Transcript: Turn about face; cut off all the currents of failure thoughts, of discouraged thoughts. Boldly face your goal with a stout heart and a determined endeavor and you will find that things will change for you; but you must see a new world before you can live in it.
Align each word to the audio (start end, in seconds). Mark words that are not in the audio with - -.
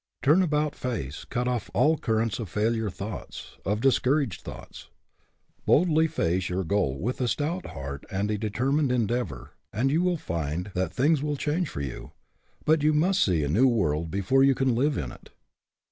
Turn 0.23 0.41
about 0.41 0.73
face; 0.73 1.25
cut 1.25 1.47
off 1.47 1.69
all 1.75 1.93
the 1.95 2.01
currents 2.01 2.39
of 2.39 2.49
failure 2.49 2.89
thoughts, 2.89 3.59
of 3.63 3.81
discouraged 3.81 4.41
thoughts. 4.41 4.89
Boldly 5.67 6.07
face 6.07 6.49
your 6.49 6.63
goal 6.63 6.99
with 6.99 7.21
a 7.21 7.27
stout 7.27 7.67
heart 7.67 8.05
and 8.09 8.31
a 8.31 8.37
determined 8.39 8.91
endeavor 8.91 9.51
and 9.71 9.91
you 9.91 10.01
will 10.01 10.17
find 10.17 10.71
that 10.73 10.91
things 10.91 11.21
will 11.21 11.35
change 11.35 11.69
for 11.69 11.81
you; 11.81 12.13
but 12.65 12.81
you 12.81 12.93
must 12.93 13.21
see 13.21 13.43
a 13.43 13.47
new 13.47 13.67
world 13.67 14.09
before 14.09 14.43
you 14.43 14.55
can 14.55 14.73
live 14.73 14.97
in 14.97 15.11
it. 15.11 15.29